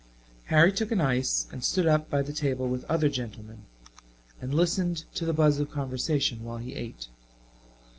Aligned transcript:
Harry 0.45 0.71
took 0.71 0.91
an 0.91 0.99
ice 0.99 1.45
and 1.51 1.63
stood 1.63 1.85
up 1.85 2.09
by 2.09 2.23
the 2.23 2.33
table 2.33 2.67
with 2.67 2.83
other 2.89 3.07
gentlemen, 3.07 3.65
and 4.41 4.51
listened 4.51 5.05
to 5.13 5.25
the 5.25 5.31
buzz 5.33 5.59
of 5.59 5.69
conversation 5.69 6.43
while 6.43 6.57
he 6.57 6.73
ate. 6.73 7.07